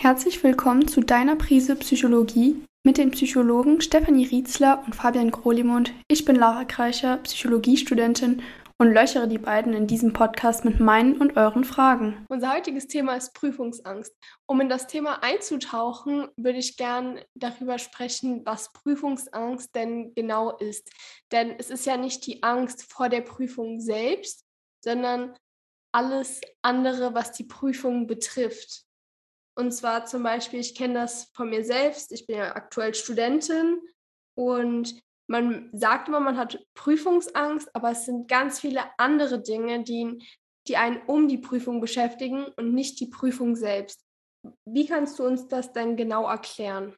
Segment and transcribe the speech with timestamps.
[0.00, 5.92] Herzlich willkommen zu deiner Prise Psychologie mit den Psychologen Stefanie Rietzler und Fabian Grolimund.
[6.06, 8.40] Ich bin Lara Kreicher, Psychologiestudentin
[8.78, 12.24] und löchere die beiden in diesem Podcast mit meinen und euren Fragen.
[12.28, 14.16] Unser heutiges Thema ist Prüfungsangst.
[14.46, 20.88] Um in das Thema einzutauchen, würde ich gern darüber sprechen, was Prüfungsangst denn genau ist.
[21.32, 24.44] Denn es ist ja nicht die Angst vor der Prüfung selbst,
[24.80, 25.34] sondern
[25.90, 28.84] alles andere, was die Prüfung betrifft.
[29.58, 33.80] Und zwar zum Beispiel, ich kenne das von mir selbst, ich bin ja aktuell Studentin
[34.36, 40.24] und man sagt immer, man hat Prüfungsangst, aber es sind ganz viele andere Dinge, die,
[40.68, 44.04] die einen um die Prüfung beschäftigen und nicht die Prüfung selbst.
[44.64, 46.94] Wie kannst du uns das denn genau erklären?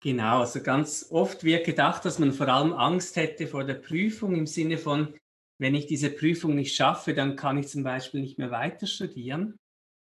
[0.00, 4.36] Genau, also ganz oft wird gedacht, dass man vor allem Angst hätte vor der Prüfung
[4.36, 5.18] im Sinne von,
[5.58, 9.58] wenn ich diese Prüfung nicht schaffe, dann kann ich zum Beispiel nicht mehr weiter studieren.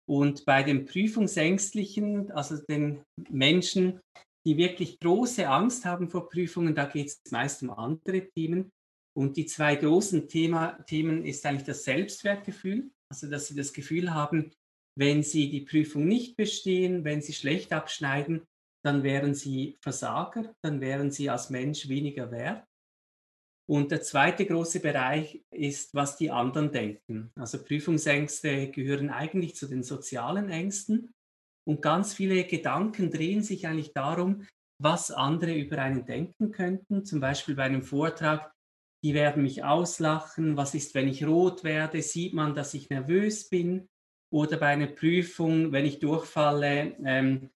[0.08, 4.00] Und bei den Prüfungsängstlichen, also den Menschen,
[4.46, 8.70] die wirklich große Angst haben vor Prüfungen, da geht es meist um andere Themen.
[9.14, 14.14] Und die zwei großen Thema, Themen ist eigentlich das Selbstwertgefühl, also dass sie das Gefühl
[14.14, 14.50] haben,
[14.98, 18.44] wenn sie die Prüfung nicht bestehen, wenn sie schlecht abschneiden,
[18.84, 22.64] dann wären sie Versager, dann wären sie als Mensch weniger wert.
[23.68, 27.30] Und der zweite große Bereich ist, was die anderen denken.
[27.36, 31.12] Also Prüfungsängste gehören eigentlich zu den sozialen Ängsten.
[31.66, 34.46] Und ganz viele Gedanken drehen sich eigentlich darum,
[34.80, 37.04] was andere über einen denken könnten.
[37.04, 38.50] Zum Beispiel bei einem Vortrag,
[39.04, 40.56] die werden mich auslachen.
[40.56, 42.00] Was ist, wenn ich rot werde?
[42.00, 43.86] Sieht man, dass ich nervös bin?
[44.32, 47.50] Oder bei einer Prüfung, wenn ich durchfalle, ähm,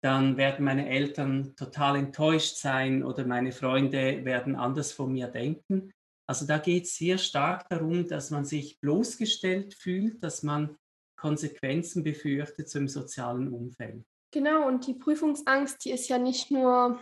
[0.00, 5.92] dann werden meine Eltern total enttäuscht sein oder meine Freunde werden anders von mir denken.
[6.28, 10.76] Also da geht es sehr stark darum, dass man sich bloßgestellt fühlt, dass man
[11.18, 14.04] Konsequenzen befürchtet zum sozialen Umfeld.
[14.30, 17.00] Genau, und die Prüfungsangst, die ist ja nicht nur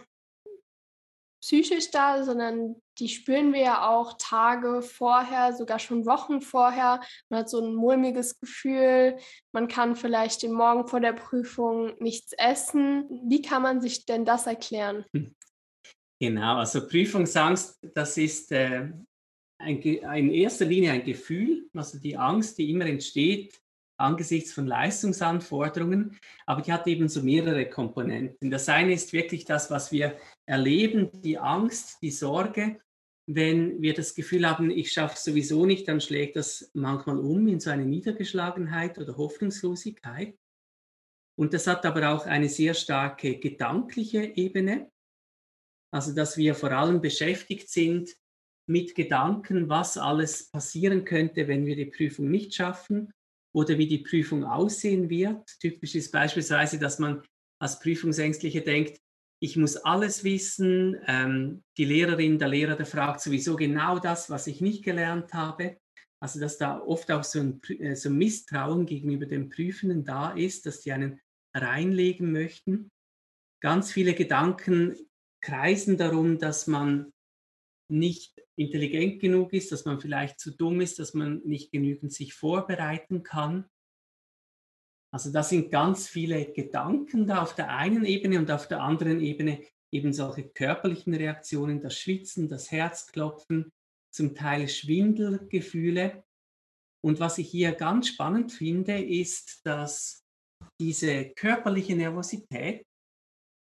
[1.42, 7.00] psychisch da, sondern die spüren wir ja auch Tage vorher, sogar schon Wochen vorher.
[7.28, 9.16] Man hat so ein mulmiges Gefühl,
[9.52, 13.08] man kann vielleicht den Morgen vor der Prüfung nichts essen.
[13.28, 15.04] Wie kann man sich denn das erklären?
[15.12, 15.34] Hm.
[16.18, 18.88] Genau, also Prüfungsangst, das ist äh,
[19.58, 23.60] ein, in erster Linie ein Gefühl, also die Angst, die immer entsteht
[23.98, 28.50] angesichts von Leistungsanforderungen, aber die hat eben so mehrere Komponenten.
[28.50, 32.78] Das eine ist wirklich das, was wir erleben, die Angst, die Sorge.
[33.28, 37.48] Wenn wir das Gefühl haben, ich schaffe es sowieso nicht, dann schlägt das manchmal um
[37.48, 40.38] in so eine Niedergeschlagenheit oder Hoffnungslosigkeit.
[41.38, 44.90] Und das hat aber auch eine sehr starke gedankliche Ebene.
[45.92, 48.16] Also, dass wir vor allem beschäftigt sind
[48.68, 53.12] mit Gedanken, was alles passieren könnte, wenn wir die Prüfung nicht schaffen
[53.54, 55.46] oder wie die Prüfung aussehen wird.
[55.60, 57.22] Typisch ist beispielsweise, dass man
[57.60, 59.00] als Prüfungsängstliche denkt,
[59.40, 60.96] ich muss alles wissen.
[61.06, 65.78] Ähm, die Lehrerin, der Lehrer, der fragt sowieso genau das, was ich nicht gelernt habe.
[66.20, 70.30] Also dass da oft auch so ein, äh, so ein Misstrauen gegenüber dem Prüfenden da
[70.32, 71.20] ist, dass die einen
[71.54, 72.90] reinlegen möchten.
[73.60, 74.96] Ganz viele Gedanken
[75.42, 77.12] kreisen darum, dass man
[77.88, 82.34] nicht intelligent genug ist, dass man vielleicht zu dumm ist, dass man nicht genügend sich
[82.34, 83.68] vorbereiten kann.
[85.16, 89.20] Also das sind ganz viele Gedanken da auf der einen Ebene und auf der anderen
[89.22, 93.72] Ebene eben solche körperlichen Reaktionen, das Schwitzen, das Herzklopfen,
[94.14, 96.22] zum Teil Schwindelgefühle.
[97.02, 100.22] Und was ich hier ganz spannend finde, ist, dass
[100.78, 102.84] diese körperliche Nervosität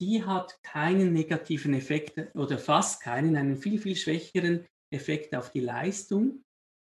[0.02, 5.60] die hat keinen negativen Effekt oder fast keinen, einen viel, viel schwächeren Effekt auf die
[5.60, 6.42] Leistung.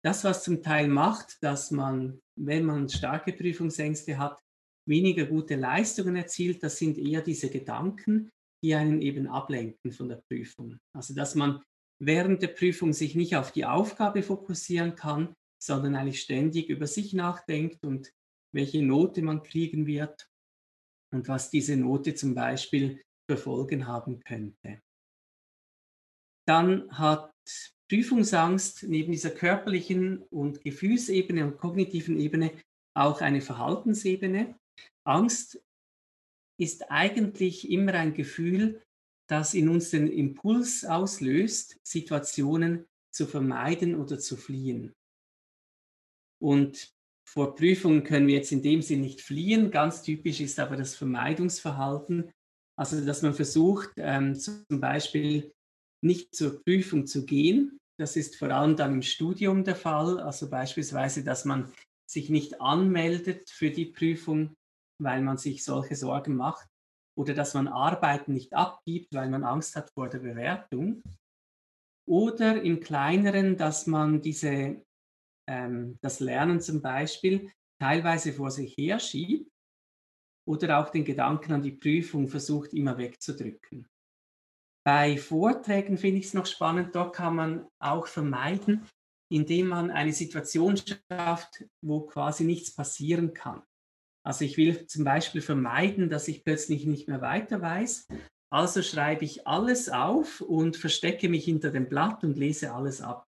[0.04, 4.40] Das, was zum Teil macht, dass man, wenn man starke Prüfungsängste hat,
[4.88, 8.32] weniger gute Leistungen erzielt, das sind eher diese Gedanken,
[8.64, 10.78] die einen eben ablenken von der Prüfung.
[10.96, 11.62] Also dass man
[12.00, 17.14] während der Prüfung sich nicht auf die Aufgabe fokussieren kann, sondern eigentlich ständig über sich
[17.14, 18.12] nachdenkt und
[18.54, 20.28] welche Note man kriegen wird
[21.14, 24.82] und was diese Note zum Beispiel für Folgen haben könnte.
[26.48, 27.32] Dann hat
[27.92, 32.54] Prüfungsangst neben dieser körperlichen und Gefühlsebene und kognitiven Ebene
[32.96, 34.56] auch eine Verhaltensebene.
[35.04, 35.62] Angst
[36.58, 38.82] ist eigentlich immer ein Gefühl,
[39.28, 44.94] das in uns den Impuls auslöst, Situationen zu vermeiden oder zu fliehen.
[46.42, 46.94] Und
[47.28, 49.70] vor Prüfungen können wir jetzt in dem Sinn nicht fliehen.
[49.70, 52.32] Ganz typisch ist aber das Vermeidungsverhalten.
[52.78, 55.52] Also, dass man versucht, ähm, zum Beispiel
[56.02, 57.81] nicht zur Prüfung zu gehen.
[58.02, 60.20] Das ist vor allem dann im Studium der Fall.
[60.20, 61.72] Also beispielsweise, dass man
[62.10, 64.56] sich nicht anmeldet für die Prüfung,
[65.00, 66.68] weil man sich solche Sorgen macht
[67.16, 71.04] oder dass man Arbeiten nicht abgibt, weil man Angst hat vor der Bewertung.
[72.08, 74.84] Oder im kleineren, dass man diese,
[75.48, 79.48] ähm, das Lernen zum Beispiel teilweise vor sich herschiebt
[80.48, 83.91] oder auch den Gedanken an die Prüfung versucht immer wegzudrücken.
[84.84, 88.88] Bei Vorträgen finde ich es noch spannend, dort kann man auch vermeiden,
[89.32, 93.64] indem man eine Situation schafft, wo quasi nichts passieren kann.
[94.26, 98.08] Also ich will zum Beispiel vermeiden, dass ich plötzlich nicht mehr weiter weiß.
[98.52, 103.26] Also schreibe ich alles auf und verstecke mich hinter dem Blatt und lese alles ab.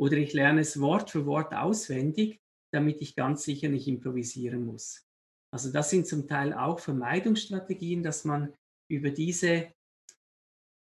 [0.00, 2.40] Oder ich lerne es Wort für Wort auswendig,
[2.72, 5.04] damit ich ganz sicher nicht improvisieren muss.
[5.52, 8.54] Also das sind zum Teil auch Vermeidungsstrategien, dass man
[8.90, 9.72] über diese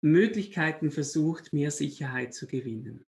[0.02, 3.06] Möglichkeiten versucht, mehr Sicherheit zu gewinnen.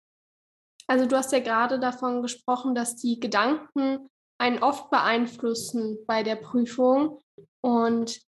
[0.88, 6.36] Also du hast ja gerade davon gesprochen, dass die Gedanken einen oft beeinflussen bei der
[6.36, 7.22] Prüfung.
[7.62, 8.22] Und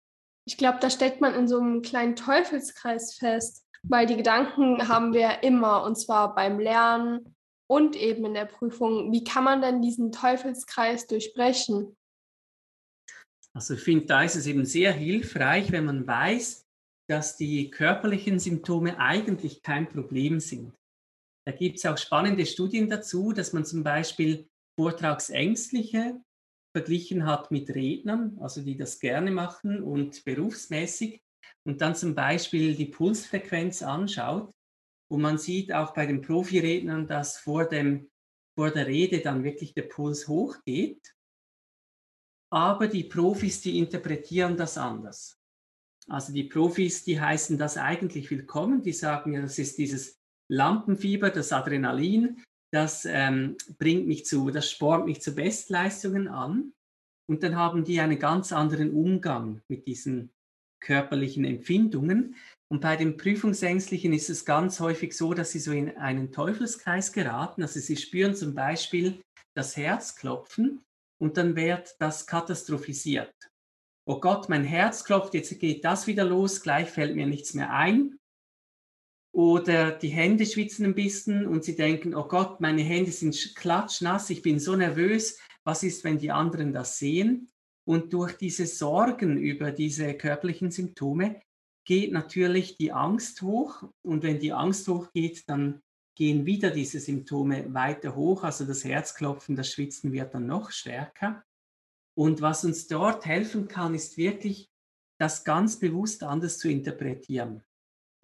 [0.45, 5.15] ich glaube, da steckt man in so einem kleinen Teufelskreis fest, weil die Gedanken haben
[5.15, 7.35] wir immer, und zwar beim Lernen
[7.67, 9.12] und eben in der Prüfung.
[9.12, 11.97] Wie kann man denn diesen Teufelskreis durchbrechen?
[13.55, 16.67] Also ich finde, da ist es eben sehr hilfreich, wenn man weiß,
[17.11, 20.73] dass die körperlichen Symptome eigentlich kein Problem sind.
[21.45, 24.49] Da gibt es auch spannende Studien dazu, dass man zum Beispiel
[24.79, 26.23] Vortragsängstliche
[26.73, 31.21] verglichen hat mit Rednern, also die das gerne machen und berufsmäßig,
[31.67, 34.55] und dann zum Beispiel die Pulsfrequenz anschaut.
[35.11, 38.09] Und man sieht auch bei den Profirednern, dass vor, dem,
[38.57, 41.12] vor der Rede dann wirklich der Puls hochgeht.
[42.53, 45.39] Aber die Profis, die interpretieren das anders.
[46.11, 48.83] Also die Profis, die heißen das eigentlich willkommen.
[48.83, 50.19] Die sagen ja, das ist dieses
[50.51, 52.43] Lampenfieber, das Adrenalin,
[52.73, 56.73] das ähm, bringt mich zu, das spornt mich zu Bestleistungen an.
[57.29, 60.33] Und dann haben die einen ganz anderen Umgang mit diesen
[60.83, 62.35] körperlichen Empfindungen.
[62.69, 67.12] Und bei den Prüfungsängstlichen ist es ganz häufig so, dass sie so in einen Teufelskreis
[67.12, 67.62] geraten.
[67.62, 69.21] Also sie spüren zum Beispiel
[69.55, 70.83] das Herzklopfen
[71.21, 73.33] und dann wird das katastrophisiert
[74.11, 77.73] oh Gott, mein Herz klopft, jetzt geht das wieder los, gleich fällt mir nichts mehr
[77.73, 78.19] ein.
[79.33, 84.29] Oder die Hände schwitzen ein bisschen und sie denken, oh Gott, meine Hände sind klatschnass,
[84.31, 87.53] ich bin so nervös, was ist, wenn die anderen das sehen?
[87.85, 91.41] Und durch diese Sorgen über diese körperlichen Symptome
[91.85, 93.85] geht natürlich die Angst hoch.
[94.03, 95.83] Und wenn die Angst hochgeht, dann
[96.17, 98.43] gehen wieder diese Symptome weiter hoch.
[98.43, 101.45] Also das Herzklopfen, das Schwitzen wird dann noch stärker.
[102.20, 104.70] Und was uns dort helfen kann, ist wirklich,
[105.19, 107.62] das ganz bewusst anders zu interpretieren.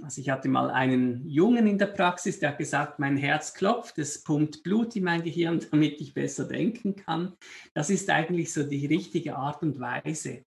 [0.03, 3.97] Also ich hatte mal einen Jungen in der Praxis, der hat gesagt, mein Herz klopft,
[3.97, 7.39] es pumpt Blut in mein Gehirn, damit ich besser denken kann.
[7.73, 10.45] Das ist eigentlich so die richtige Art und Weise.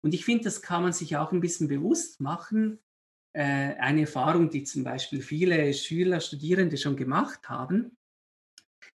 [0.00, 2.78] Und ich finde, das kann man sich auch ein bisschen bewusst machen.
[3.36, 7.96] Äh, eine Erfahrung, die zum Beispiel viele Schüler, Studierende schon gemacht haben,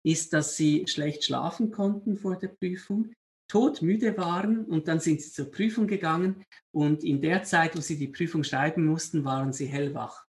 [0.04, 3.12] ist, dass sie schlecht schlafen konnten vor der Prüfung,
[3.52, 6.42] todmüde waren und dann sind sie zur Prüfung gegangen
[6.74, 10.26] und in der Zeit, wo sie die Prüfung schreiben mussten, waren sie hellwach.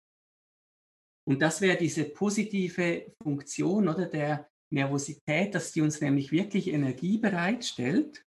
[1.27, 7.17] Und das wäre diese positive Funktion oder der Nervosität, dass die uns nämlich wirklich Energie
[7.17, 8.25] bereitstellt.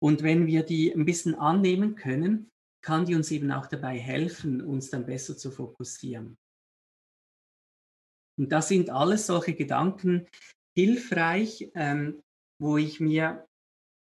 [0.00, 2.48] Und wenn wir die ein bisschen annehmen können,
[2.84, 6.38] kann die uns eben auch dabei helfen, uns dann besser zu fokussieren.
[8.38, 10.28] Und das sind alles solche Gedanken
[10.76, 12.22] hilfreich, ähm,
[12.60, 13.46] wo ich mir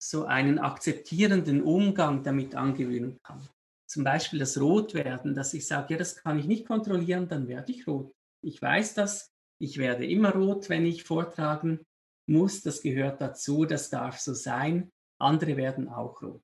[0.02, 3.48] so einen akzeptierenden Umgang damit angewöhnen kann.
[3.88, 7.72] Zum Beispiel das Rotwerden, dass ich sage, ja, das kann ich nicht kontrollieren, dann werde
[7.72, 8.12] ich rot.
[8.46, 11.84] Ich weiß das, ich werde immer rot, wenn ich vortragen
[12.28, 14.92] muss, das gehört dazu, das darf so sein.
[15.20, 16.42] Andere werden auch rot.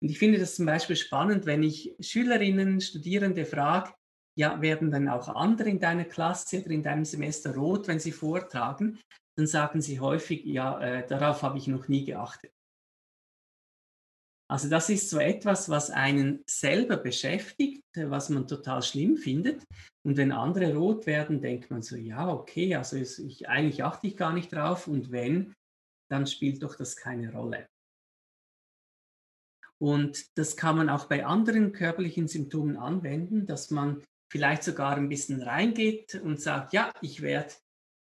[0.00, 3.92] Und ich finde das zum Beispiel spannend, wenn ich Schülerinnen, Studierende frage,
[4.36, 8.12] ja, werden dann auch andere in deiner Klasse oder in deinem Semester rot, wenn sie
[8.12, 9.00] vortragen?
[9.36, 12.52] Dann sagen sie häufig, ja, äh, darauf habe ich noch nie geachtet.
[14.50, 19.62] Also das ist so etwas, was einen selber beschäftigt, was man total schlimm findet.
[20.06, 24.16] Und wenn andere rot werden, denkt man so, ja, okay, also ich, eigentlich achte ich
[24.16, 24.88] gar nicht drauf.
[24.88, 25.52] Und wenn,
[26.10, 27.66] dann spielt doch das keine Rolle.
[29.78, 34.02] Und das kann man auch bei anderen körperlichen Symptomen anwenden, dass man
[34.32, 37.54] vielleicht sogar ein bisschen reingeht und sagt, ja, ich werde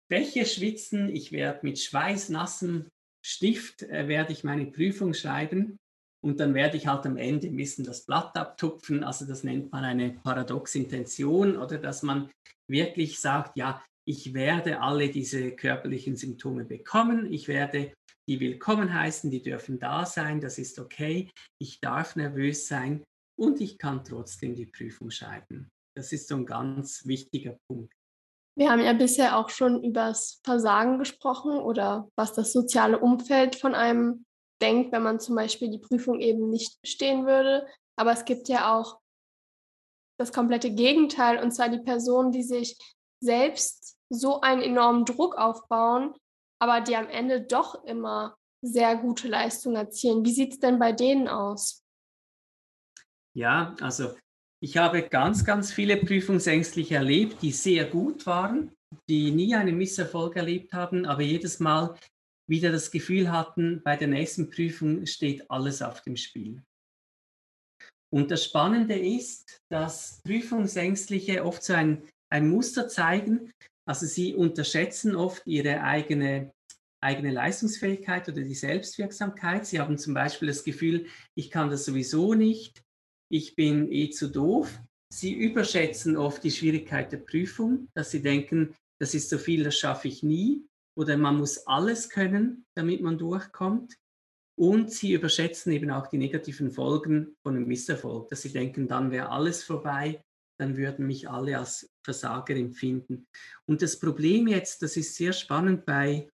[0.09, 2.89] Bäche schwitzen, ich werde mit schweißnassem
[3.25, 5.80] Stift, äh, werde ich meine Prüfung schreiben
[6.23, 9.05] und dann werde ich halt am Ende ein bisschen das Blatt abtupfen.
[9.05, 12.31] Also das nennt man eine paradoxe Intention oder dass man
[12.69, 17.93] wirklich sagt, ja, ich werde alle diese körperlichen Symptome bekommen, ich werde
[18.29, 23.03] die willkommen heißen, die dürfen da sein, das ist okay, ich darf nervös sein
[23.39, 25.69] und ich kann trotzdem die Prüfung schreiben.
[25.97, 27.93] Das ist so ein ganz wichtiger Punkt.
[28.57, 33.57] Wir haben ja bisher auch schon über das Versagen gesprochen oder was das soziale Umfeld
[33.57, 34.25] von einem
[34.61, 37.67] denkt, wenn man zum Beispiel die Prüfung eben nicht bestehen würde.
[37.97, 39.01] Aber es gibt ja auch
[40.19, 42.79] das komplette Gegenteil, und zwar die Personen, die sich
[43.23, 46.15] selbst so einen enormen Druck aufbauen,
[46.61, 50.25] aber die am Ende doch immer sehr gute Leistungen erzielen.
[50.25, 51.83] Wie sieht es denn bei denen aus?
[53.35, 54.15] Ja, also
[54.63, 58.73] ich habe ganz, ganz viele Prüfungsängstliche erlebt, die sehr gut waren,
[59.09, 61.97] die nie einen Misserfolg erlebt haben, aber jedes Mal
[62.51, 66.63] wieder das Gefühl hatten, bei der nächsten Prüfung steht alles auf dem Spiel.
[68.13, 73.53] Und das Spannende ist, dass Prüfungsängstliche oft so ein, ein Muster zeigen.
[73.89, 76.51] Also sie unterschätzen oft ihre eigene,
[77.03, 79.65] eigene Leistungsfähigkeit oder die Selbstwirksamkeit.
[79.65, 81.07] Sie haben zum Beispiel das Gefühl,
[81.39, 82.83] ich kann das sowieso nicht,
[83.33, 84.81] ich bin eh zu doof.
[85.13, 89.79] Sie überschätzen oft die Schwierigkeit der Prüfung, dass sie denken, das ist so viel, das
[89.79, 90.67] schaffe ich nie.
[90.97, 93.97] Oder man muss alles können, damit man durchkommt.
[94.59, 99.11] Und sie überschätzen eben auch die negativen Folgen von einem Misserfolg, dass sie denken, dann
[99.11, 100.23] wäre alles vorbei,
[100.59, 103.27] dann würden mich alle als Versager empfinden.
[103.67, 106.29] Und das Problem jetzt, das ist sehr spannend bei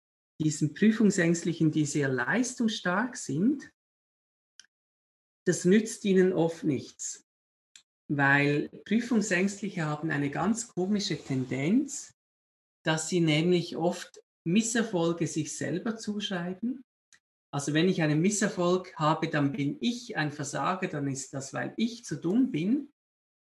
[0.40, 3.70] diesen Prüfungsängstlichen, die sehr leistungsstark sind,
[5.44, 7.26] das nützt ihnen oft nichts,
[8.08, 12.14] weil Prüfungsängstliche haben eine ganz komische Tendenz,
[12.84, 16.84] dass sie nämlich oft Misserfolge sich selber zuschreiben.
[17.52, 21.74] Also wenn ich einen Misserfolg habe, dann bin ich ein Versager, dann ist das, weil
[21.76, 22.88] ich zu dumm bin.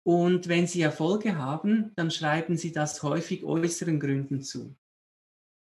[0.05, 4.75] Und wenn sie Erfolge haben, dann schreiben sie das häufig äußeren Gründen zu.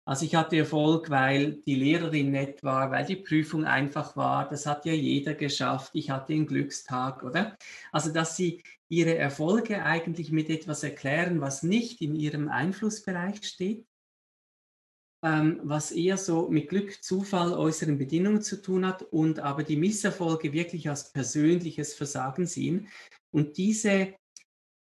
[0.06, 4.49] Also ich hatte Erfolg, weil die Lehrerin nett war, weil die Prüfung einfach war.
[4.49, 5.92] Das hat ja jeder geschafft.
[5.94, 7.56] Ich hatte einen Glückstag, oder?
[7.90, 13.87] Also dass sie ihre Erfolge eigentlich mit etwas erklären, was nicht in ihrem Einflussbereich steht,
[15.25, 19.76] ähm, was eher so mit Glück, Zufall, äußeren Bedingungen zu tun hat und aber die
[19.76, 22.88] Misserfolge wirklich als persönliches Versagen sehen.
[23.33, 24.14] Und diese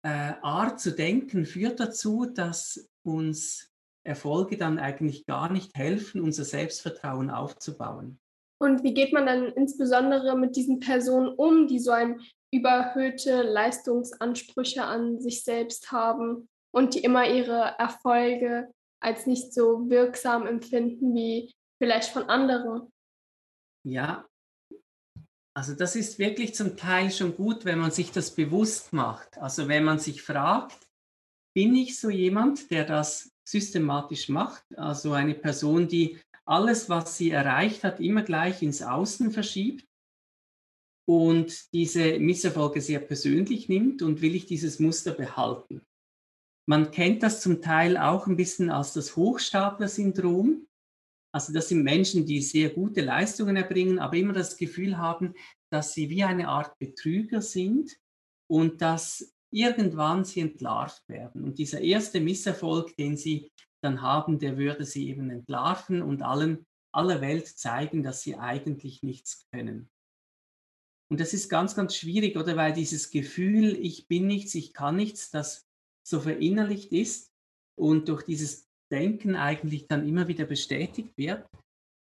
[0.03, 3.71] äh, Art zu denken führt dazu, dass uns
[4.03, 8.17] Erfolge dann eigentlich gar nicht helfen, unser Selbstvertrauen aufzubauen.
[8.57, 12.21] Und wie geht man dann insbesondere mit diesen Personen um, die so ein
[12.53, 18.69] überhöhte Leistungsansprüche an sich selbst haben und die immer ihre Erfolge
[19.01, 22.91] als nicht so wirksam empfinden wie vielleicht von anderen?
[23.84, 24.25] Ja,
[25.53, 29.38] also das ist wirklich zum Teil schon gut, wenn man sich das bewusst macht.
[29.38, 30.88] Also wenn man sich fragt,
[31.53, 34.63] bin ich so jemand, der das systematisch macht.
[34.77, 39.86] Also eine Person, die alles, was sie erreicht hat, immer gleich ins Außen verschiebt
[41.05, 45.81] und diese Misserfolge sehr persönlich nimmt und will ich dieses Muster behalten.
[46.71, 50.69] Man kennt das zum Teil auch ein bisschen als das Hochstapler-Syndrom.
[51.35, 55.33] Also das sind Menschen, die sehr gute Leistungen erbringen, aber immer das Gefühl haben,
[55.69, 57.93] dass sie wie eine Art Betrüger sind
[58.49, 61.43] und dass irgendwann sie entlarvt werden.
[61.43, 63.51] Und dieser erste Misserfolg, den sie
[63.83, 69.03] dann haben, der würde sie eben entlarven und allen, aller Welt zeigen, dass sie eigentlich
[69.03, 69.89] nichts können.
[71.11, 74.95] Und das ist ganz, ganz schwierig, oder weil dieses Gefühl, ich bin nichts, ich kann
[74.95, 75.67] nichts, das
[76.08, 77.31] so verinnerlicht ist
[77.79, 81.48] und durch dieses Denken eigentlich dann immer wieder bestätigt wird.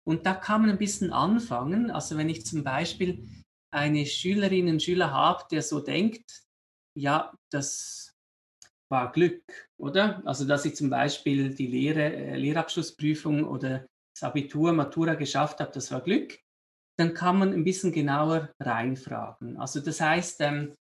[0.06, 1.90] Und da kann man ein bisschen anfangen.
[1.90, 3.28] Also wenn ich zum Beispiel
[3.70, 6.44] eine Schülerin, einen Schüler habe, der so denkt,
[6.96, 8.14] ja, das
[8.90, 9.42] war Glück,
[9.78, 10.22] oder?
[10.24, 15.70] Also, dass ich zum Beispiel die Lehre, äh, Lehrabschlussprüfung oder das Abitur, Matura geschafft habe,
[15.72, 16.38] das war Glück.
[16.98, 19.58] Dann kann man ein bisschen genauer reinfragen.
[19.58, 20.74] Also, das heißt, ähm,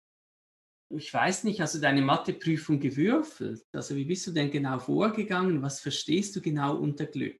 [0.90, 3.66] ich weiß nicht, du deine Matheprüfung gewürfelt?
[3.74, 5.62] Also, wie bist du denn genau vorgegangen?
[5.62, 7.40] Was verstehst du genau unter Glück?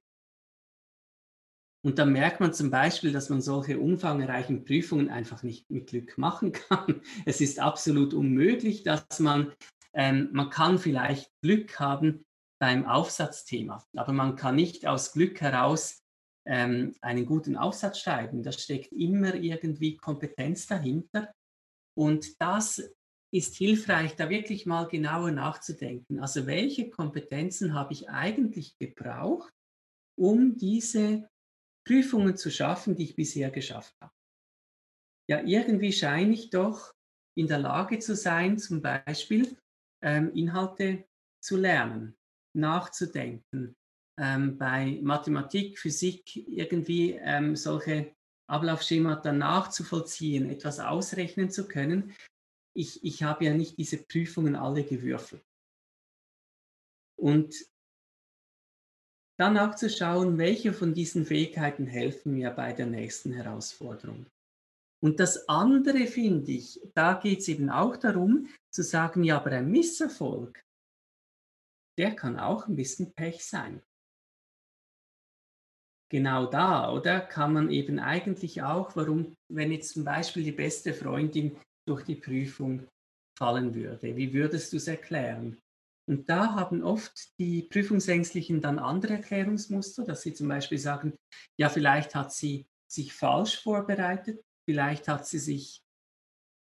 [1.84, 6.18] Und dann merkt man zum Beispiel, dass man solche umfangreichen Prüfungen einfach nicht mit Glück
[6.18, 7.00] machen kann.
[7.24, 9.52] Es ist absolut unmöglich, dass man,
[9.94, 12.26] ähm, man kann vielleicht Glück haben
[12.58, 16.02] beim Aufsatzthema, aber man kann nicht aus Glück heraus
[16.44, 18.42] ähm, einen guten Aufsatz schreiben.
[18.42, 21.32] Da steckt immer irgendwie Kompetenz dahinter.
[21.96, 22.82] Und das
[23.36, 26.20] ist hilfreich, da wirklich mal genauer nachzudenken.
[26.20, 29.52] Also welche Kompetenzen habe ich eigentlich gebraucht,
[30.18, 31.28] um diese
[31.86, 34.12] Prüfungen zu schaffen, die ich bisher geschafft habe.
[35.28, 36.92] Ja, irgendwie scheine ich doch
[37.36, 39.56] in der Lage zu sein, zum Beispiel
[40.02, 41.04] ähm, Inhalte
[41.42, 42.16] zu lernen,
[42.54, 43.76] nachzudenken,
[44.18, 48.14] ähm, bei Mathematik, Physik irgendwie ähm, solche
[48.48, 52.14] Ablaufschemata nachzuvollziehen, etwas ausrechnen zu können.
[52.76, 55.44] Ich, ich habe ja nicht diese Prüfungen alle gewürfelt.
[57.18, 57.54] Und
[59.38, 64.26] dann nachzuschauen, welche von diesen Fähigkeiten helfen mir bei der nächsten Herausforderung.
[65.02, 69.52] Und das andere finde ich, da geht es eben auch darum zu sagen, ja, aber
[69.52, 70.64] ein Misserfolg,
[71.98, 73.82] der kann auch ein bisschen Pech sein.
[76.08, 80.94] Genau da, oder kann man eben eigentlich auch, warum, wenn jetzt zum Beispiel die beste
[80.94, 82.86] Freundin durch die Prüfung
[83.38, 85.58] fallen würde, wie würdest du es erklären?
[86.08, 91.16] Und da haben oft die Prüfungsängstlichen dann andere Erklärungsmuster, dass sie zum Beispiel sagen,
[91.58, 95.82] ja, vielleicht hat sie sich falsch vorbereitet, vielleicht hat sie sich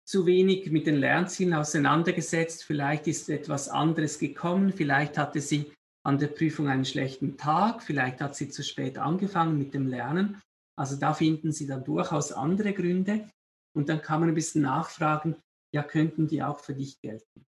[0.07, 5.73] zu wenig mit den Lernzielen auseinandergesetzt, vielleicht ist etwas anderes gekommen, vielleicht hatte sie
[6.05, 10.41] an der Prüfung einen schlechten Tag, vielleicht hat sie zu spät angefangen mit dem Lernen.
[10.79, 13.29] Also da finden Sie dann durchaus andere Gründe
[13.77, 15.37] und dann kann man ein bisschen nachfragen,
[15.73, 17.47] ja, könnten die auch für dich gelten?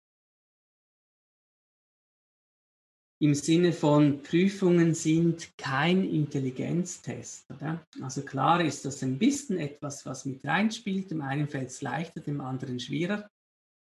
[3.20, 7.50] im Sinne von Prüfungen sind kein Intelligenztest.
[7.50, 7.86] Oder?
[8.02, 11.10] Also klar ist das ein bisschen etwas, was mit reinspielt.
[11.10, 13.28] Dem einen fällt es leichter, dem anderen schwerer.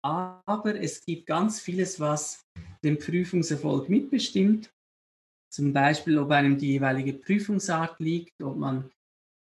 [0.03, 2.43] Aber es gibt ganz vieles, was
[2.83, 4.73] den Prüfungserfolg mitbestimmt.
[5.51, 8.89] Zum Beispiel, ob einem die jeweilige Prüfungsart liegt, ob man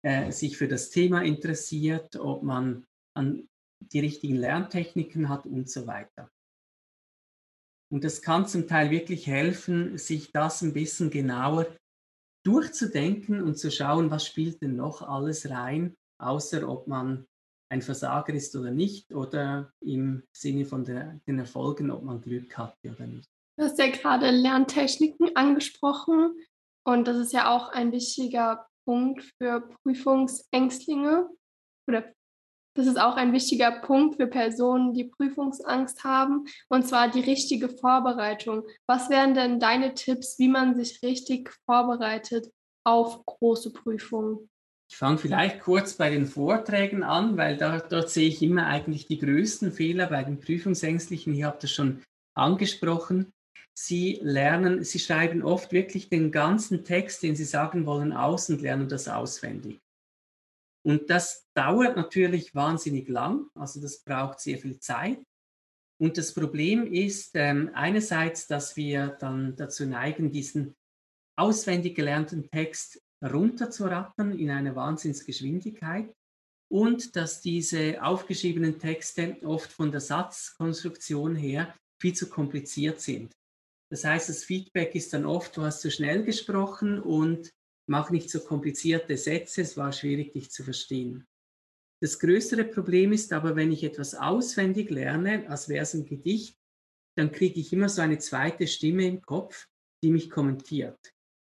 [0.05, 2.85] äh, sich für das Thema interessiert, ob man
[3.15, 6.29] an die richtigen Lerntechniken hat und so weiter.
[7.91, 11.75] Und das kann zum Teil wirklich helfen, sich das ein bisschen genauer
[12.45, 17.25] durchzudenken und zu schauen, was spielt denn noch alles rein, außer ob man
[17.71, 22.55] ein Versager ist oder nicht oder im Sinne von der, den Erfolgen, ob man Glück
[22.57, 23.27] hatte oder nicht.
[23.57, 26.35] Du hast ja gerade Lerntechniken angesprochen
[26.85, 31.29] und das ist ja auch ein wichtiger Punkt für Prüfungsängstlinge
[31.87, 32.03] oder
[32.77, 37.69] das ist auch ein wichtiger Punkt für Personen, die Prüfungsangst haben, und zwar die richtige
[37.69, 38.63] Vorbereitung.
[38.85, 42.51] Was wären denn deine Tipps, wie man sich richtig vorbereitet
[42.83, 44.49] auf große Prüfungen?
[44.91, 49.07] Ich fange vielleicht kurz bei den Vorträgen an, weil da, dort sehe ich immer eigentlich
[49.07, 51.33] die größten Fehler bei den Prüfungsängstlichen.
[51.33, 52.03] Ich habe das schon
[52.35, 53.31] angesprochen.
[53.77, 58.61] Sie lernen, sie schreiben oft wirklich den ganzen Text, den sie sagen wollen, aus und
[58.61, 59.81] lernen das auswendig.
[60.85, 65.21] Und das dauert natürlich wahnsinnig lang, also das braucht sehr viel Zeit.
[65.99, 70.75] Und das Problem ist ähm, einerseits, dass wir dann dazu neigen, diesen
[71.37, 76.13] auswendig gelernten Text runterzurattern in einer Wahnsinnsgeschwindigkeit
[76.71, 83.33] und dass diese aufgeschriebenen Texte oft von der Satzkonstruktion her viel zu kompliziert sind.
[83.91, 87.51] Das heißt, das Feedback ist dann oft, du hast zu schnell gesprochen und
[87.87, 91.27] Mach nicht so komplizierte Sätze, es war schwierig, dich zu verstehen.
[92.01, 96.57] Das größere Problem ist aber, wenn ich etwas auswendig lerne, als wäre es ein Gedicht,
[97.17, 99.67] dann kriege ich immer so eine zweite Stimme im Kopf,
[100.03, 100.97] die mich kommentiert.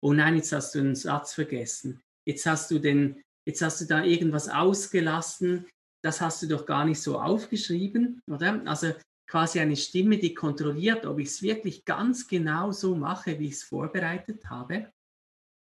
[0.03, 2.01] Oh nein, jetzt hast du einen Satz vergessen.
[2.27, 5.67] Jetzt hast du den, jetzt hast du da irgendwas ausgelassen.
[6.03, 8.61] Das hast du doch gar nicht so aufgeschrieben, oder?
[8.67, 8.93] Also
[9.27, 13.53] quasi eine Stimme, die kontrolliert, ob ich es wirklich ganz genau so mache, wie ich
[13.53, 14.91] es vorbereitet habe.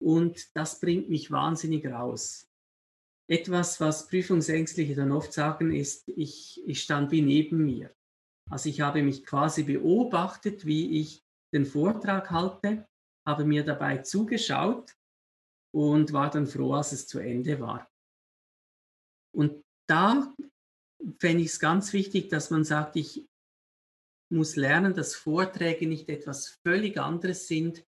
[0.01, 2.49] Und das bringt mich wahnsinnig raus.
[3.27, 7.95] Etwas, was Prüfungsängstliche dann oft sagen, ist, ich, ich stand wie neben mir.
[8.49, 12.87] Also ich habe mich quasi beobachtet, wie ich den Vortrag halte,
[13.25, 14.95] habe mir dabei zugeschaut
[15.73, 17.89] und war dann froh, als es zu Ende war.
[19.33, 20.33] Und da
[21.19, 23.27] fände ich es ganz wichtig, dass man sagt, ich
[24.29, 27.85] muss lernen, dass Vorträge nicht etwas völlig anderes sind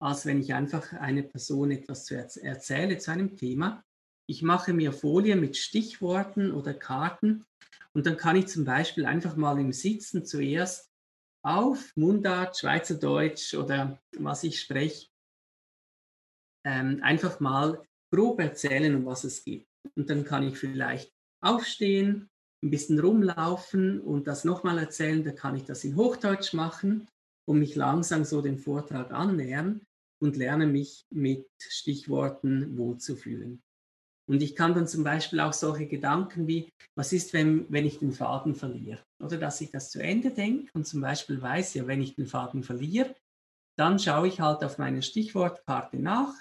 [0.00, 3.84] als wenn ich einfach eine Person etwas zu erzähle zu einem Thema.
[4.26, 7.44] Ich mache mir Folien mit Stichworten oder Karten
[7.92, 10.90] und dann kann ich zum Beispiel einfach mal im Sitzen zuerst
[11.42, 15.08] auf Mundart, Schweizerdeutsch oder was ich spreche,
[16.64, 19.66] ähm, einfach mal grob erzählen, um was es geht.
[19.96, 22.29] Und dann kann ich vielleicht aufstehen,
[22.62, 25.24] ein bisschen rumlaufen und das nochmal erzählen.
[25.24, 27.08] Dann kann ich das in Hochdeutsch machen
[27.48, 29.82] und mich langsam so dem Vortrag annähern
[30.22, 33.62] und lerne mich mit Stichworten wohlzufühlen.
[34.28, 37.98] Und ich kann dann zum Beispiel auch solche Gedanken wie, was ist, wenn, wenn ich
[37.98, 39.02] den Faden verliere?
[39.20, 42.26] Oder dass ich das zu Ende denke und zum Beispiel weiß, ja, wenn ich den
[42.26, 43.14] Faden verliere,
[43.76, 46.34] dann schaue ich halt auf meine Stichwortkarte nach,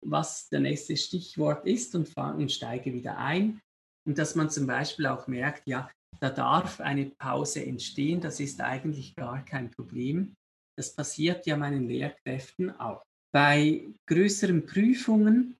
[0.00, 3.60] was der nächste Stichwort ist und, und steige wieder ein.
[4.08, 8.58] Und dass man zum Beispiel auch merkt, ja, da darf eine Pause entstehen, das ist
[8.62, 10.34] eigentlich gar kein Problem.
[10.78, 13.02] Das passiert ja meinen Lehrkräften auch.
[13.34, 15.58] Bei größeren Prüfungen,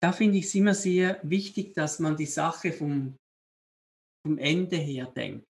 [0.00, 3.16] da finde ich es immer sehr wichtig, dass man die Sache vom,
[4.24, 5.44] vom Ende her denkt.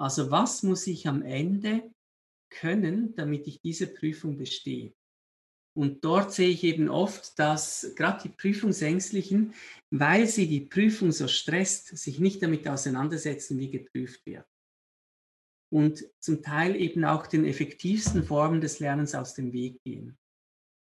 [0.00, 1.90] Also was muss ich am Ende
[2.54, 4.92] können, damit ich diese Prüfung bestehe?
[5.78, 9.54] Und dort sehe ich eben oft, dass gerade die Prüfungsängstlichen,
[9.90, 14.44] weil sie die Prüfung so stresst, sich nicht damit auseinandersetzen, wie geprüft wird.
[15.72, 20.18] Und zum Teil eben auch den effektivsten Formen des Lernens aus dem Weg gehen.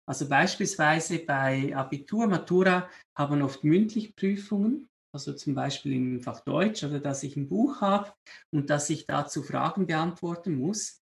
[0.08, 6.86] Also beispielsweise bei Abitur, Matura haben oft mündlich Prüfungen, also zum Beispiel im Fach Deutsch
[6.86, 8.14] oder dass ich ein Buch habe
[8.54, 10.99] und dass ich dazu Fragen beantworten muss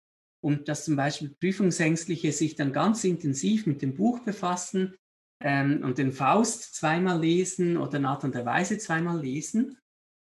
[0.44, 4.96] und dass zum Beispiel Prüfungsängstliche sich dann ganz intensiv mit dem Buch befassen
[5.42, 9.78] ähm, und den Faust zweimal lesen oder Nathan der Weise zweimal lesen.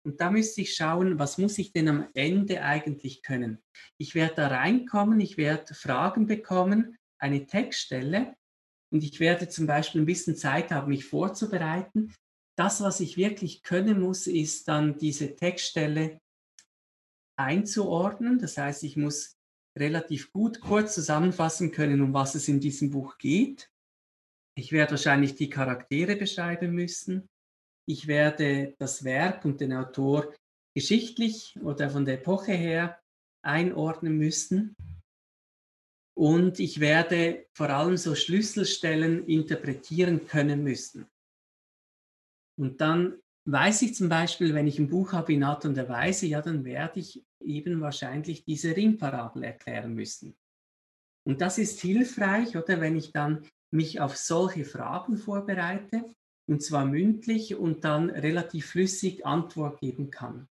[0.04, 3.60] Und da müsste ich schauen, was muss ich denn am Ende eigentlich können?
[3.98, 8.36] Ich werde da reinkommen, ich werde Fragen bekommen, eine Textstelle
[8.92, 12.14] und ich werde zum Beispiel ein bisschen Zeit haben, mich vorzubereiten.
[12.58, 16.20] Das, was ich wirklich können muss, ist dann diese Textstelle
[17.38, 18.40] einzuordnen.
[18.40, 19.37] Das heißt, ich muss
[19.80, 23.70] relativ gut kurz zusammenfassen können, um was es in diesem Buch geht.
[24.58, 27.30] Ich werde wahrscheinlich die Charaktere beschreiben müssen.
[27.88, 30.34] Ich werde das Werk und den Autor
[30.76, 33.00] geschichtlich oder von der Epoche her
[33.44, 34.76] einordnen müssen.
[36.18, 41.08] Und ich werde vor allem so Schlüsselstellen interpretieren können müssen.
[42.60, 46.26] Und dann weiß ich zum Beispiel, wenn ich ein Buch habe in Art und Weise,
[46.26, 50.36] ja, dann werde ich eben wahrscheinlich diese Ringparabel erklären müssen.
[51.26, 56.06] Und das ist hilfreich, oder wenn ich dann mich auf solche Fragen vorbereite,
[56.50, 60.48] und zwar mündlich und dann relativ flüssig Antwort geben kann.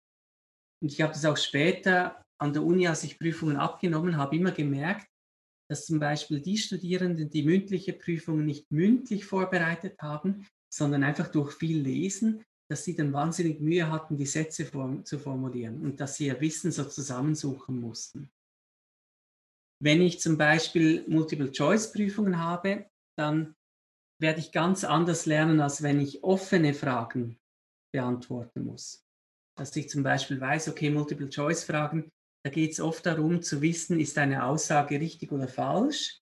[0.82, 4.50] Und ich habe das auch später an der Uni, als ich Prüfungen abgenommen habe, immer
[4.50, 5.06] gemerkt,
[5.70, 11.54] dass zum Beispiel die Studierenden, die mündliche Prüfungen nicht mündlich vorbereitet haben, sondern einfach durch
[11.54, 16.16] viel Lesen, dass sie dann wahnsinnig Mühe hatten, die Sätze form zu formulieren und dass
[16.16, 18.30] sie ihr Wissen so zusammensuchen mussten.
[19.82, 22.86] Wenn ich zum Beispiel Multiple-Choice-Prüfungen habe,
[23.18, 23.54] dann
[24.20, 27.38] werde ich ganz anders lernen, als wenn ich offene Fragen
[27.92, 29.04] beantworten muss.
[29.58, 32.10] Dass ich zum Beispiel weiß, okay, Multiple-Choice-Fragen,
[32.44, 36.20] da geht es oft darum zu wissen, ist eine Aussage richtig oder falsch.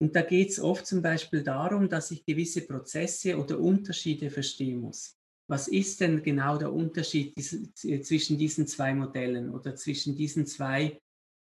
[0.00, 4.80] Und da geht es oft zum Beispiel darum, dass ich gewisse Prozesse oder Unterschiede verstehen
[4.80, 5.16] muss
[5.48, 11.00] was ist denn genau der Unterschied zwischen diesen zwei Modellen oder zwischen diesen zwei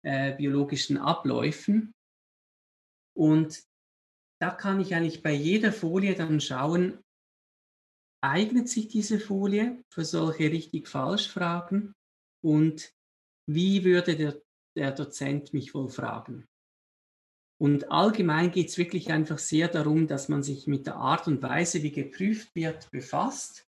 [0.02, 1.94] äh, biologischen Abläufen?
[3.16, 3.62] Und
[4.40, 6.98] da kann ich eigentlich bei jeder Folie dann schauen,
[8.20, 11.94] eignet sich diese Folie für solche richtig-falsch-Fragen
[12.42, 12.92] und
[13.46, 14.42] wie würde der,
[14.76, 16.46] der Dozent mich wohl fragen?
[17.60, 21.42] Und allgemein geht es wirklich einfach sehr darum, dass man sich mit der Art und
[21.42, 23.68] Weise, wie geprüft wird, befasst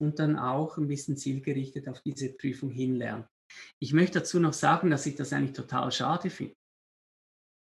[0.00, 3.26] und dann auch ein bisschen zielgerichtet auf diese Prüfung hinlernen.
[3.80, 6.54] Ich möchte dazu noch sagen, dass ich das eigentlich total schade finde,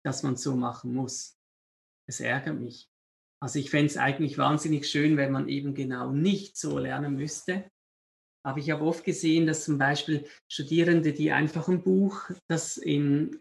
[0.04, 1.36] dass man so machen muss.
[2.08, 2.88] Es ärgert mich.
[3.42, 7.68] Also ich fände es eigentlich wahnsinnig schön, wenn man eben genau nicht so lernen müsste.
[8.44, 13.40] Aber ich habe oft gesehen, dass zum Beispiel Studierende, die einfach ein Buch, das in,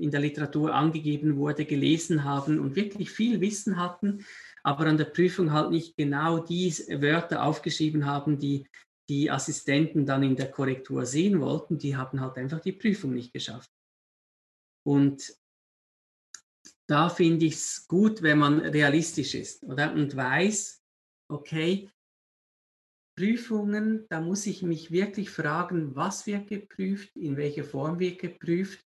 [0.00, 4.24] in der Literatur angegeben wurde, gelesen haben und wirklich viel Wissen hatten,
[4.62, 6.70] aber an der Prüfung halt nicht genau die
[7.00, 8.66] Wörter aufgeschrieben haben, die
[9.08, 13.32] die Assistenten dann in der Korrektur sehen wollten, die haben halt einfach die Prüfung nicht
[13.32, 13.70] geschafft.
[14.86, 15.36] Und
[16.88, 19.92] da finde ich es gut, wenn man realistisch ist oder?
[19.92, 20.82] und weiß,
[21.28, 21.90] okay,
[23.16, 28.84] Prüfungen, da muss ich mich wirklich fragen, was wird geprüft, in welcher Form wird geprüft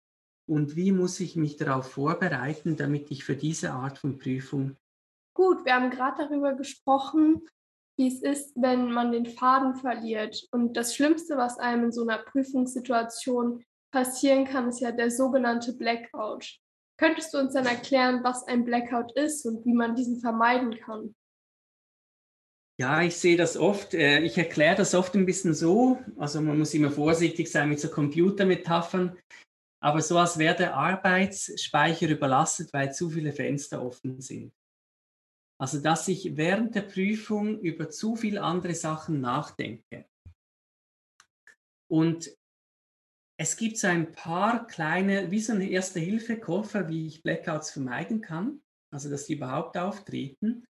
[0.48, 4.76] und wie muss ich mich darauf vorbereiten, damit ich für diese Art von Prüfung
[5.40, 7.40] Gut, wir haben gerade darüber gesprochen,
[7.96, 10.46] wie es ist, wenn man den Faden verliert.
[10.50, 15.72] Und das Schlimmste, was einem in so einer Prüfungssituation passieren kann, ist ja der sogenannte
[15.72, 16.58] Blackout.
[16.98, 21.14] Könntest du uns dann erklären, was ein Blackout ist und wie man diesen vermeiden kann?
[22.78, 23.94] Ja, ich sehe das oft.
[23.94, 25.98] Äh, ich erkläre das oft ein bisschen so.
[26.18, 29.18] Also man muss immer vorsichtig sein mit so Computermetaphern.
[29.82, 34.52] Aber so als wäre der Arbeitsspeicher überlastet, weil zu viele Fenster offen sind.
[35.60, 40.06] Also, dass ich während der Prüfung über zu viele andere Sachen nachdenke.
[41.90, 42.34] Und
[43.38, 48.62] es gibt so ein paar kleine, wie so ein Erste-Hilfe-Koffer, wie ich Blackouts vermeiden kann,
[48.90, 50.64] also dass sie überhaupt auftreten.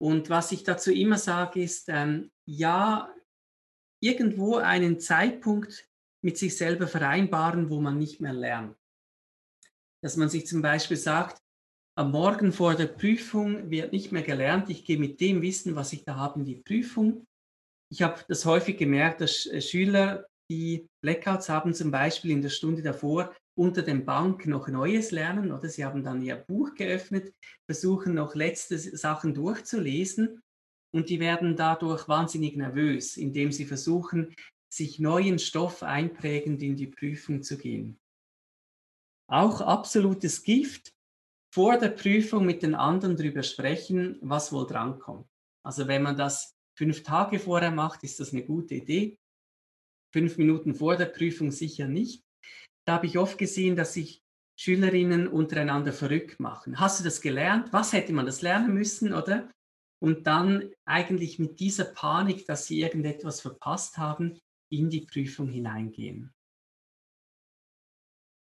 [0.00, 3.14] Und was ich dazu immer sage, ist, ähm, ja,
[4.02, 5.86] irgendwo einen Zeitpunkt
[6.22, 8.76] mit sich selber vereinbaren, wo man nicht mehr lernt.
[10.02, 11.43] Dass man sich zum Beispiel sagt,
[11.96, 14.68] am Morgen vor der Prüfung wird nicht mehr gelernt.
[14.68, 17.26] Ich gehe mit dem Wissen, was ich da habe, in die Prüfung.
[17.90, 22.50] Ich habe das häufig gemerkt, dass äh, Schüler, die Blackouts haben, zum Beispiel in der
[22.50, 27.32] Stunde davor unter dem Bank noch Neues lernen oder sie haben dann ihr Buch geöffnet,
[27.66, 30.42] versuchen noch letzte Sachen durchzulesen
[30.92, 34.34] und die werden dadurch wahnsinnig nervös, indem sie versuchen,
[34.68, 37.96] sich neuen Stoff einprägend in die Prüfung zu gehen.
[39.28, 40.92] Auch absolutes Gift,
[41.54, 45.28] vor der Prüfung mit den anderen darüber sprechen, was wohl drankommt.
[45.64, 49.20] Also wenn man das fünf Tage vorher macht, ist das eine gute Idee.
[50.12, 52.24] Fünf Minuten vor der Prüfung sicher nicht.
[52.84, 54.20] Da habe ich oft gesehen, dass sich
[54.58, 56.80] Schülerinnen untereinander verrückt machen.
[56.80, 57.72] Hast du das gelernt?
[57.72, 59.48] Was hätte man das lernen müssen, oder?
[60.02, 64.40] Und dann eigentlich mit dieser Panik, dass sie irgendetwas verpasst haben,
[64.72, 66.34] in die Prüfung hineingehen.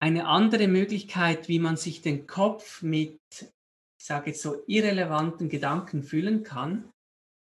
[0.05, 6.03] Eine andere Möglichkeit, wie man sich den Kopf mit, ich sage jetzt so, irrelevanten Gedanken
[6.03, 6.93] füllen kann,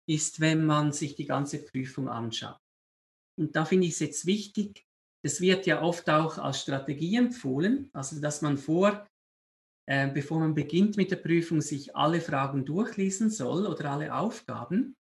[0.08, 2.60] ist, wenn man sich die ganze Prüfung anschaut.
[3.36, 4.86] Und da finde ich es jetzt wichtig,
[5.24, 9.08] das wird ja oft auch als Strategie empfohlen, also dass man vor,
[9.88, 14.96] äh, bevor man beginnt mit der Prüfung, sich alle Fragen durchlesen soll oder alle Aufgaben.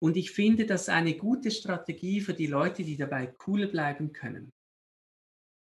[0.00, 4.52] Und ich finde das eine gute Strategie für die Leute, die dabei cool bleiben können.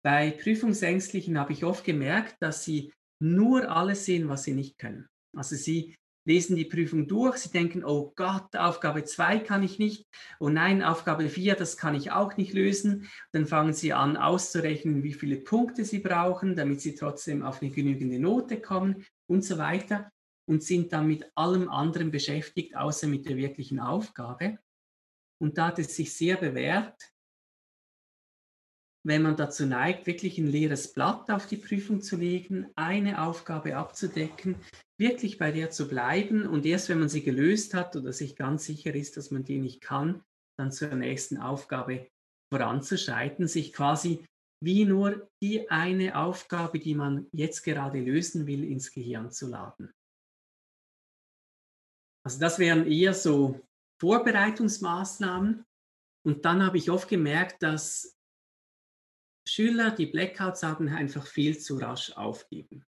[0.04, 5.08] Bei Prüfungsängstlichen habe ich oft gemerkt, dass sie nur alles sehen, was sie nicht können.
[5.36, 10.06] Also sie lesen die Prüfung durch, sie denken, oh Gott, Aufgabe 2 kann ich nicht,
[10.40, 13.10] oh nein, Aufgabe 4, das kann ich auch nicht lösen.
[13.32, 17.72] Dann fangen sie an auszurechnen, wie viele Punkte sie brauchen, damit sie trotzdem auf eine
[17.72, 20.12] genügende Note kommen und so weiter
[20.46, 24.60] und sind dann mit allem anderen beschäftigt, außer mit der wirklichen Aufgabe.
[25.42, 27.13] Und da hat es sich sehr bewährt,
[29.06, 33.76] wenn man dazu neigt, wirklich ein leeres Blatt auf die Prüfung zu legen, eine Aufgabe
[33.76, 34.56] abzudecken,
[34.98, 38.66] wirklich bei der zu bleiben und erst wenn man sie gelöst hat oder sich ganz
[38.66, 40.24] sicher ist, dass man die nicht kann,
[40.58, 42.08] dann zur nächsten Aufgabe
[42.52, 44.24] voranzuschreiten, sich quasi
[44.64, 49.92] wie nur die eine Aufgabe, die man jetzt gerade lösen will, ins Gehirn zu laden.
[52.26, 53.60] Also das wären eher so
[54.00, 55.66] Vorbereitungsmaßnahmen.
[56.26, 58.16] Und dann habe ich oft gemerkt, dass
[59.48, 62.86] Schüler, die Blackouts haben, einfach viel zu rasch aufgeben.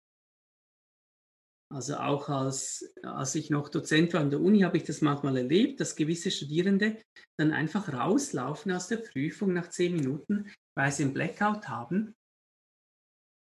[1.72, 5.38] Also auch als, als ich noch Dozent war an der Uni, habe ich das manchmal
[5.38, 7.00] erlebt, dass gewisse Studierende
[7.38, 12.16] dann einfach rauslaufen aus der Prüfung nach zehn Minuten, weil sie einen Blackout haben.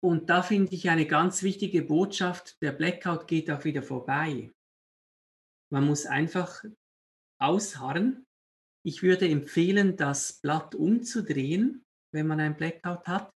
[0.00, 4.52] Und da finde ich eine ganz wichtige Botschaft, der Blackout geht auch wieder vorbei.
[5.72, 6.62] Man muss einfach
[7.40, 8.26] ausharren.
[8.86, 11.83] Ich würde empfehlen, das Blatt umzudrehen,
[12.14, 13.30] wenn man ein Blackout hat,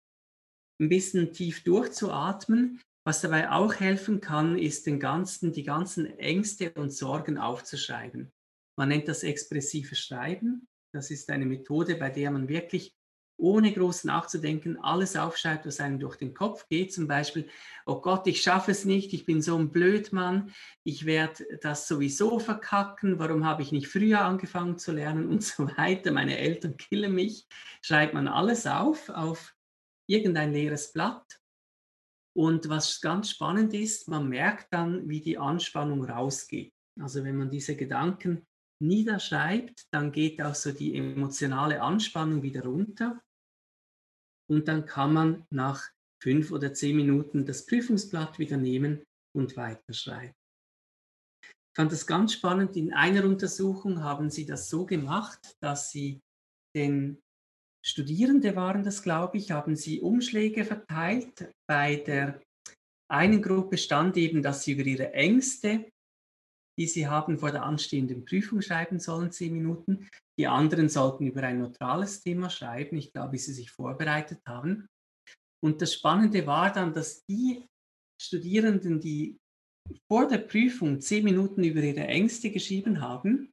[0.79, 2.79] ein bisschen tief durchzuatmen.
[3.05, 8.31] Was dabei auch helfen kann, ist den ganzen, die ganzen Ängste und Sorgen aufzuschreiben.
[8.77, 10.67] Man nennt das expressives Schreiben.
[10.93, 12.93] Das ist eine Methode, bei der man wirklich
[13.37, 16.91] ohne groß nachzudenken, alles aufschreibt, was einem durch den Kopf geht.
[16.91, 17.47] Zum Beispiel,
[17.85, 20.51] oh Gott, ich schaffe es nicht, ich bin so ein Blödmann,
[20.83, 25.67] ich werde das sowieso verkacken, warum habe ich nicht früher angefangen zu lernen und so
[25.77, 26.11] weiter.
[26.11, 27.47] Meine Eltern killen mich.
[27.81, 29.53] Schreibt man alles auf, auf
[30.07, 31.39] irgendein leeres Blatt.
[32.35, 36.73] Und was ganz spannend ist, man merkt dann, wie die Anspannung rausgeht.
[36.99, 38.45] Also wenn man diese Gedanken
[38.79, 43.19] niederschreibt, dann geht auch so die emotionale Anspannung wieder runter
[44.49, 45.89] und dann kann man nach
[46.21, 49.03] fünf oder zehn Minuten das Prüfungsblatt wieder nehmen
[49.35, 50.33] und weiterschreiben.
[51.43, 52.75] Ich fand das ganz spannend.
[52.75, 56.19] In einer Untersuchung haben sie das so gemacht, dass sie
[56.75, 57.19] den
[57.85, 61.53] Studierende waren das, glaube ich, haben sie Umschläge verteilt.
[61.69, 62.41] Bei der
[63.09, 65.89] einen Gruppe stand eben, dass sie über ihre Ängste
[66.77, 70.07] die Sie haben vor der anstehenden Prüfung schreiben sollen, zehn Minuten.
[70.39, 74.87] Die anderen sollten über ein neutrales Thema schreiben, ich glaube, wie sie sich vorbereitet haben.
[75.63, 77.65] Und das Spannende war dann, dass die
[78.21, 79.39] Studierenden, die
[80.11, 83.51] vor der Prüfung zehn Minuten über ihre Ängste geschrieben haben,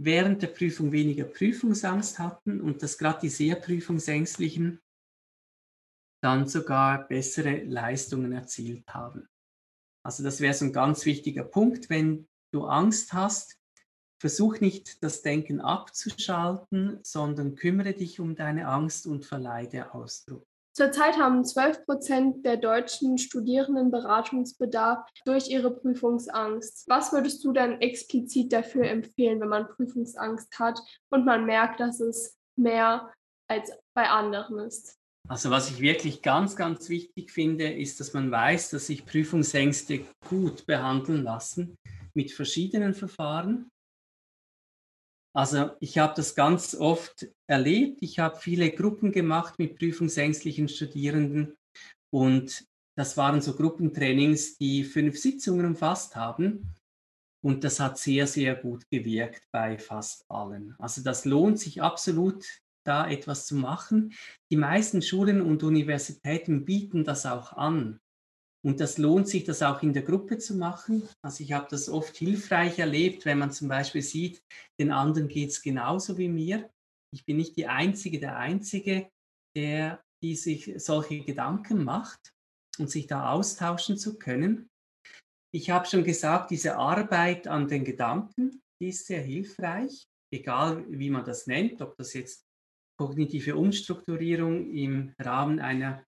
[0.00, 4.80] während der Prüfung weniger Prüfungsangst hatten und dass gerade die sehr Prüfungsängstlichen
[6.22, 9.28] dann sogar bessere Leistungen erzielt haben.
[10.04, 13.56] Also das wäre so ein ganz wichtiger Punkt, wenn du Angst hast,
[14.18, 20.46] versuch nicht das Denken abzuschalten, sondern kümmere dich um deine Angst und verleide Ausdruck.
[20.76, 26.84] Zurzeit haben 12 Prozent der deutschen Studierenden Beratungsbedarf durch ihre Prüfungsangst.
[26.86, 30.78] Was würdest du dann explizit dafür empfehlen, wenn man Prüfungsangst hat
[31.08, 33.10] und man merkt, dass es mehr
[33.48, 34.98] als bei anderen ist?
[35.28, 40.04] Also was ich wirklich ganz, ganz wichtig finde, ist, dass man weiß, dass sich Prüfungsängste
[40.28, 41.78] gut behandeln lassen
[42.16, 43.70] mit verschiedenen Verfahren.
[45.34, 47.98] Also ich habe das ganz oft erlebt.
[48.00, 51.56] Ich habe viele Gruppen gemacht mit prüfungsängstlichen Studierenden
[52.10, 56.74] und das waren so Gruppentrainings, die fünf Sitzungen umfasst haben.
[57.44, 60.74] Und das hat sehr, sehr gut gewirkt bei fast allen.
[60.78, 62.44] Also das lohnt sich absolut,
[62.84, 64.14] da etwas zu machen.
[64.50, 68.00] Die meisten Schulen und Universitäten bieten das auch an.
[68.66, 71.08] Und das lohnt sich, das auch in der Gruppe zu machen.
[71.22, 74.42] Also ich habe das oft hilfreich erlebt, wenn man zum Beispiel sieht,
[74.80, 76.68] den anderen geht es genauso wie mir.
[77.14, 79.08] Ich bin nicht die Einzige, der Einzige,
[79.56, 82.32] der die sich solche Gedanken macht
[82.78, 84.68] und sich da austauschen zu können.
[85.54, 91.10] Ich habe schon gesagt, diese Arbeit an den Gedanken, die ist sehr hilfreich, egal wie
[91.10, 92.42] man das nennt, ob das jetzt
[92.98, 96.04] kognitive Umstrukturierung im Rahmen einer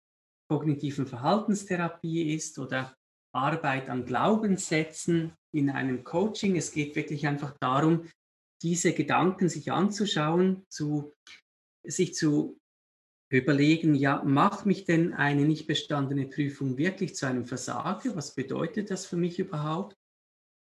[0.49, 2.95] kognitiven Verhaltenstherapie ist oder
[3.33, 6.55] Arbeit an Glaubenssätzen in einem Coaching.
[6.55, 8.07] Es geht wirklich einfach darum,
[8.61, 11.13] diese Gedanken sich anzuschauen, zu,
[11.83, 12.59] sich zu
[13.31, 18.15] überlegen, ja, macht mich denn eine nicht bestandene Prüfung wirklich zu einem Versager?
[18.15, 19.97] Was bedeutet das für mich überhaupt,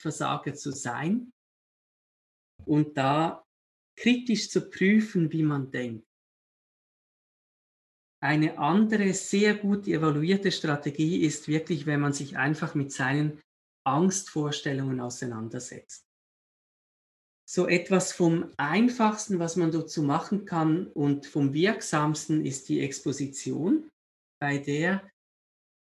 [0.01, 1.31] Versager zu sein?
[2.65, 3.43] Und da
[3.97, 6.06] kritisch zu prüfen, wie man denkt.
[8.27, 13.39] Eine andere sehr gut evaluierte Strategie ist wirklich, wenn man sich einfach mit seinen
[13.85, 16.03] Angstvorstellungen auseinandersetzt.
[17.49, 23.89] So etwas vom einfachsten, was man dazu machen kann und vom wirksamsten ist die Exposition,
[24.41, 25.09] bei der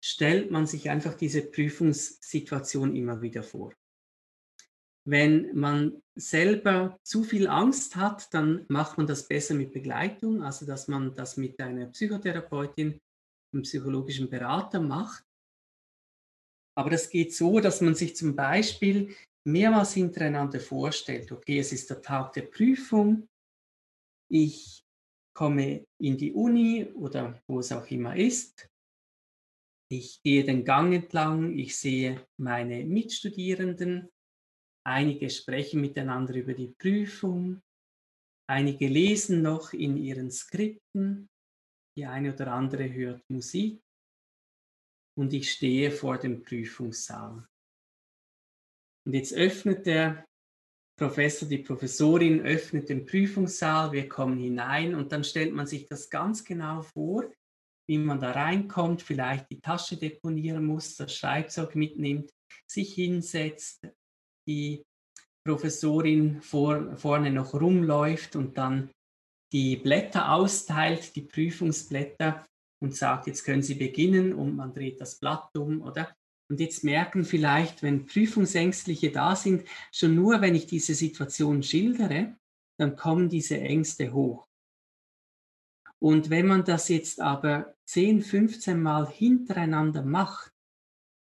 [0.03, 3.73] stellt man sich einfach diese Prüfungssituation immer wieder vor.
[5.07, 10.65] Wenn man selber zu viel Angst hat, dann macht man das besser mit Begleitung, also
[10.65, 12.99] dass man das mit einer Psychotherapeutin,
[13.53, 15.23] einem psychologischen Berater macht.
[16.77, 19.15] Aber das geht so, dass man sich zum Beispiel
[19.47, 23.27] mehrmals hintereinander vorstellt, okay, es ist der Tag der Prüfung,
[24.29, 24.83] ich
[25.37, 28.67] komme in die Uni oder wo es auch immer ist,
[29.91, 34.09] ich gehe den Gang entlang, ich sehe meine Mitstudierenden,
[34.87, 37.61] Einige sprechen miteinander über die Prüfung.
[38.47, 41.27] Einige lesen noch in ihren Skripten.
[41.97, 43.81] Die eine oder andere hört Musik.
[45.17, 47.47] Und ich stehe vor dem Prüfungssaal.
[49.07, 50.25] Und jetzt öffnet der
[50.97, 56.09] Professor, die Professorin öffnet den Prüfungssaal, wir kommen hinein und dann stellt man sich das
[56.09, 57.29] ganz genau vor,
[57.87, 62.31] wie man da reinkommt, vielleicht die Tasche deponieren muss, das Schreibzeug mitnimmt,
[62.65, 63.87] sich hinsetzt,
[64.47, 64.83] die
[65.45, 68.89] Professorin vor, vorne noch rumläuft und dann
[69.53, 72.45] die Blätter austeilt, die Prüfungsblätter
[72.81, 76.13] und sagt, jetzt können Sie beginnen und man dreht das Blatt um, oder?
[76.49, 82.35] Und jetzt merken vielleicht, wenn Prüfungsängstliche da sind, schon nur wenn ich diese Situation schildere,
[82.77, 84.47] dann kommen diese Ängste hoch.
[85.99, 90.51] Und wenn man das jetzt aber 10, 15 Mal hintereinander macht,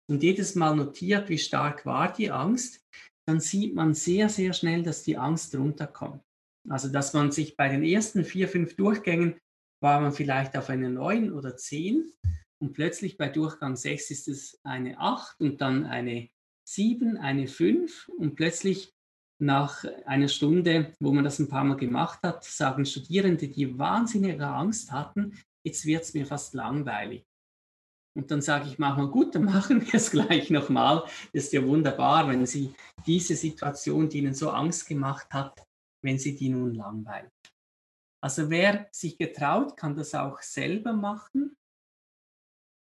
[0.10, 2.82] und jedes Mal notiert, wie stark war die Angst,
[3.28, 6.22] dann sieht man sehr, sehr schnell, dass die Angst runterkommt.
[6.70, 9.40] Also, dass man sich bei den ersten vier, fünf Durchgängen
[9.82, 12.12] war man vielleicht auf einer neun oder zehn
[12.62, 16.30] und plötzlich bei Durchgang sechs ist es eine acht und dann eine
[16.64, 18.94] sieben, eine fünf und plötzlich
[19.40, 24.46] nach einer Stunde, wo man das ein paar Mal gemacht hat, sagen Studierende, die wahnsinnige
[24.46, 25.34] Angst hatten,
[25.64, 27.26] jetzt wird es mir fast langweilig.
[28.14, 31.04] Und dann sage ich manchmal, gut, dann machen wir es gleich nochmal.
[31.34, 32.74] Das ist ja wunderbar, wenn Sie
[33.06, 35.64] diese Situation, die Ihnen so Angst gemacht hat,
[36.04, 37.30] wenn Sie die nun langweilen.
[38.24, 41.56] Also wer sich getraut, kann das auch selber machen.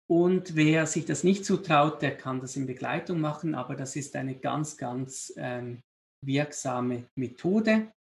[0.09, 3.53] Und wer sich das nicht zutraut, der kann das in Begleitung machen.
[3.53, 5.81] Aber das ist eine ganz, ganz ähm,
[6.25, 7.91] wirksame Methode.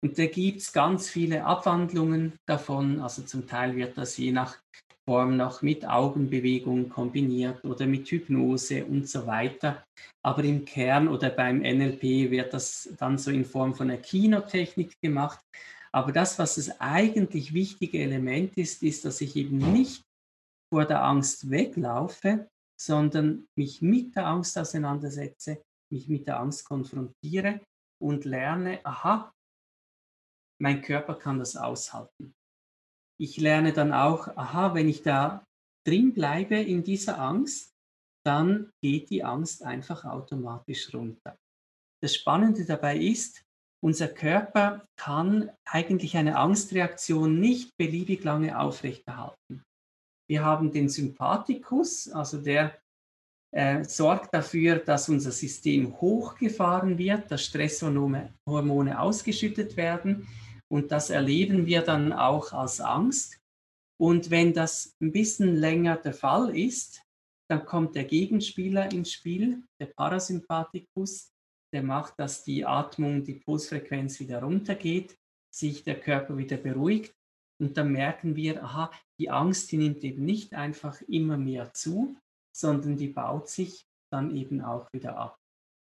[0.00, 3.00] Und da gibt es ganz viele Abwandlungen davon.
[3.00, 4.60] Also zum Teil wird das je nach
[5.08, 9.84] Form noch mit Augenbewegung kombiniert oder mit Hypnose und so weiter.
[10.24, 15.00] Aber im Kern oder beim NLP wird das dann so in Form von einer Kinotechnik
[15.00, 15.40] gemacht.
[15.92, 20.02] Aber das, was das eigentlich wichtige Element ist, ist, dass ich eben nicht
[20.72, 22.48] vor der Angst weglaufe,
[22.78, 27.60] sondern mich mit der Angst auseinandersetze, mich mit der Angst konfrontiere
[28.02, 29.32] und lerne, aha,
[30.60, 32.34] mein Körper kann das aushalten
[33.18, 35.44] ich lerne dann auch, aha, wenn ich da
[35.86, 37.72] drin bleibe in dieser Angst,
[38.26, 41.36] dann geht die Angst einfach automatisch runter.
[42.02, 43.42] Das Spannende dabei ist,
[43.82, 49.62] unser Körper kann eigentlich eine Angstreaktion nicht beliebig lange aufrechterhalten.
[50.28, 52.76] Wir haben den Sympathikus, also der
[53.54, 60.26] äh, sorgt dafür, dass unser System hochgefahren wird, dass Stresshormone ausgeschüttet werden
[60.70, 63.38] und das erleben wir dann auch als Angst.
[63.98, 67.02] Und wenn das ein bisschen länger der Fall ist,
[67.48, 71.32] dann kommt der Gegenspieler ins Spiel, der Parasympathikus,
[71.72, 75.16] der macht, dass die Atmung, die Pulsfrequenz wieder runtergeht,
[75.54, 77.14] sich der Körper wieder beruhigt
[77.58, 82.16] und dann merken wir, aha, die Angst, die nimmt eben nicht einfach immer mehr zu,
[82.54, 85.38] sondern die baut sich dann eben auch wieder ab.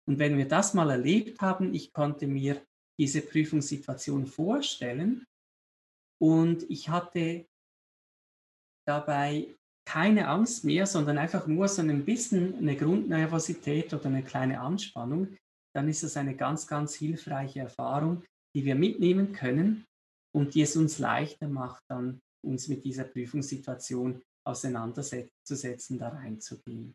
[0.07, 2.62] Und wenn wir das mal erlebt haben, ich konnte mir
[2.99, 5.24] diese Prüfungssituation vorstellen
[6.20, 7.46] und ich hatte
[8.86, 9.55] dabei
[9.86, 15.36] keine Angst mehr, sondern einfach nur so ein bisschen eine Grundnervosität oder eine kleine Anspannung,
[15.74, 18.22] dann ist das eine ganz, ganz hilfreiche Erfahrung,
[18.55, 19.84] die wir mitnehmen können
[20.34, 26.86] und die es uns leichter macht, dann uns mit dieser Prüfungssituation auseinanderzusetzen, da reinzugehen.